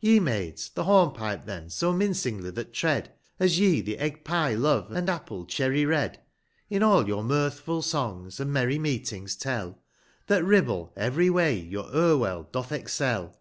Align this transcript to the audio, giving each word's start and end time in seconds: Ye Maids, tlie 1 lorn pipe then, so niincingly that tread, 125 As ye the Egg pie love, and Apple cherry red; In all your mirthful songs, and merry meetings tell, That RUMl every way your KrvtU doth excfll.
Ye 0.00 0.20
Maids, 0.20 0.70
tlie 0.70 0.86
1 0.86 0.86
lorn 0.86 1.12
pipe 1.14 1.44
then, 1.44 1.68
so 1.68 1.92
niincingly 1.92 2.54
that 2.54 2.72
tread, 2.72 3.08
125 3.36 3.44
As 3.44 3.58
ye 3.58 3.82
the 3.82 3.98
Egg 3.98 4.24
pie 4.24 4.54
love, 4.54 4.90
and 4.90 5.06
Apple 5.10 5.44
cherry 5.44 5.84
red; 5.84 6.18
In 6.70 6.82
all 6.82 7.06
your 7.06 7.22
mirthful 7.22 7.82
songs, 7.82 8.40
and 8.40 8.50
merry 8.50 8.78
meetings 8.78 9.36
tell, 9.36 9.78
That 10.28 10.44
RUMl 10.44 10.92
every 10.96 11.28
way 11.28 11.58
your 11.58 11.84
KrvtU 11.90 12.52
doth 12.52 12.70
excfll. 12.70 13.34